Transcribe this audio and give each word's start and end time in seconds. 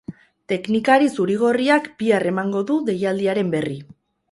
Teknikari 0.53 1.09
zuri-gorriak 1.17 1.87
bihar 2.01 2.27
emango 2.33 2.65
du 2.73 2.81
deialdiaren 2.91 3.55
berri. 3.57 3.79